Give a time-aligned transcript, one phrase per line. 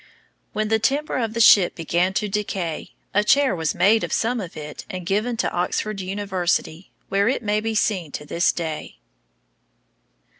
[0.51, 4.41] When the timber of the ship began to decay, a chair was made of some
[4.41, 8.97] of it and given to Oxford University, where it may be seen to this day.